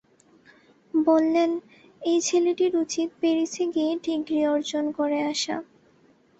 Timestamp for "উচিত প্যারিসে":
2.75-3.63